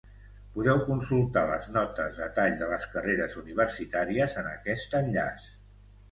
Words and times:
Podeu 0.53 0.79
consultar 0.85 1.41
les 1.49 1.67
notes 1.75 2.15
de 2.21 2.29
tall 2.39 2.55
de 2.61 2.69
les 2.71 2.87
carreres 2.93 3.35
universitàries 3.41 4.39
en 4.43 4.49
aquest 4.53 4.97
enllaç. 5.01 5.45